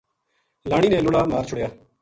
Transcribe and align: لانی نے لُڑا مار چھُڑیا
لانی 0.69 0.87
نے 0.91 0.99
لُڑا 1.05 1.21
مار 1.31 1.43
چھُڑیا 1.47 1.67